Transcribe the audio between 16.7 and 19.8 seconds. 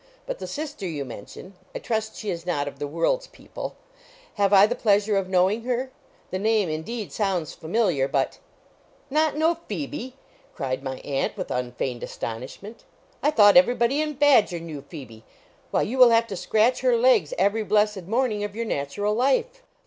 her legs, every blessed morning of your natural life!"